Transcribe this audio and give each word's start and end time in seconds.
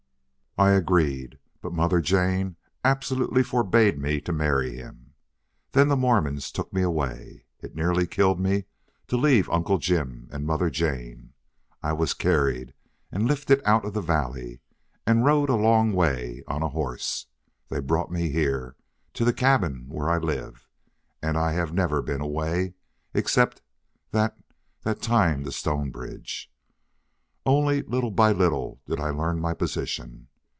"I 0.57 0.71
agreed. 0.71 1.39
But 1.61 1.71
Mother 1.71 2.01
Jane 2.01 2.57
absolutely 2.83 3.41
forbade 3.41 3.97
me 3.97 4.19
to 4.19 4.33
marry 4.33 4.75
him. 4.75 5.13
Then 5.71 5.87
the 5.87 5.95
Mormons 5.95 6.51
took 6.51 6.73
me 6.73 6.81
away. 6.81 7.45
It 7.61 7.73
nearly 7.73 8.05
killed 8.05 8.37
me 8.37 8.65
to 9.07 9.15
leave 9.15 9.49
Uncle 9.49 9.77
Jim 9.77 10.27
and 10.29 10.45
Mother 10.45 10.69
Jane. 10.69 11.31
I 11.81 11.93
was 11.93 12.13
carried 12.13 12.73
and 13.13 13.29
lifted 13.29 13.61
out 13.63 13.85
of 13.85 13.93
the 13.93 14.01
valley, 14.01 14.59
and 15.07 15.23
rode 15.23 15.47
a 15.49 15.55
long 15.55 15.93
way 15.93 16.43
on 16.49 16.61
a 16.61 16.67
horse. 16.67 17.27
They 17.69 17.79
brought 17.79 18.11
me 18.11 18.29
here, 18.29 18.75
to 19.13 19.23
the 19.23 19.31
cabin 19.33 19.85
where 19.87 20.09
I 20.09 20.17
live, 20.17 20.67
and 21.21 21.37
I 21.37 21.53
have 21.53 21.73
never 21.73 22.01
been 22.01 22.19
away 22.21 22.73
except 23.13 23.61
that 24.11 24.37
that 24.81 25.01
time 25.01 25.45
to 25.45 25.51
Stonebridge. 25.53 26.51
Only 27.45 27.83
little 27.83 28.11
by 28.11 28.33
little 28.33 28.81
did 28.85 28.99
I 28.99 29.11
learn 29.11 29.39
my 29.39 29.53
position. 29.53 30.27